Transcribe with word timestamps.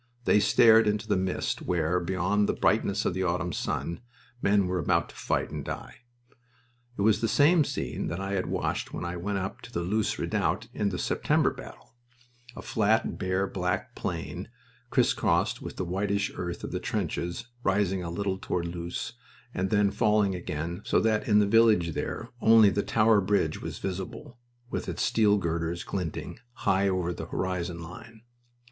They 0.25 0.39
stared 0.39 0.87
into 0.87 1.07
the 1.07 1.15
mist, 1.15 1.61
where, 1.61 1.99
beyond 1.99 2.49
the 2.49 2.53
brightness 2.55 3.05
of 3.05 3.13
the 3.13 3.21
autumn 3.21 3.53
sun, 3.53 3.99
men 4.41 4.65
were 4.65 4.79
about 4.79 5.09
to 5.09 5.15
fight 5.15 5.51
and 5.51 5.63
die. 5.63 5.97
It 6.97 7.03
was 7.03 7.21
the 7.21 7.27
same 7.27 7.63
scene 7.63 8.07
that 8.07 8.19
I 8.19 8.33
had 8.33 8.47
watched 8.47 8.93
when 8.95 9.05
I 9.05 9.15
went 9.15 9.37
up 9.37 9.61
to 9.61 9.71
the 9.71 9.83
Loos 9.83 10.17
redoubt 10.17 10.67
in 10.73 10.89
the 10.89 10.97
September 10.97 11.53
battle 11.53 11.93
a 12.55 12.63
flat, 12.63 13.19
bare, 13.19 13.45
black 13.45 13.93
plain, 13.95 14.49
crisscrossed 14.89 15.61
with 15.61 15.75
the 15.75 15.85
whitish 15.85 16.31
earth 16.35 16.63
of 16.63 16.71
the 16.71 16.79
trenches 16.79 17.45
rising 17.63 18.01
a 18.03 18.09
little 18.09 18.39
toward 18.39 18.65
Loos 18.69 19.13
and 19.53 19.69
then 19.69 19.91
falling 19.91 20.33
again 20.33 20.81
so 20.83 20.99
that 20.99 21.27
in 21.27 21.37
the 21.37 21.45
village 21.45 21.93
there 21.93 22.29
only 22.41 22.71
the 22.71 22.81
Tower 22.81 23.21
Bridge 23.21 23.61
was 23.61 23.77
visible, 23.77 24.39
with 24.67 24.89
its 24.89 25.03
steel 25.03 25.37
girders 25.37 25.83
glinting, 25.83 26.39
high 26.53 26.89
over 26.89 27.13
the 27.13 27.27
horizon 27.27 27.83
line. 27.83 28.21